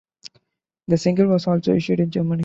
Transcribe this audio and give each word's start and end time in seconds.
The 0.87 0.97
single 0.97 1.27
was 1.27 1.45
also 1.45 1.75
issued 1.75 1.99
in 1.99 2.09
Germany. 2.09 2.39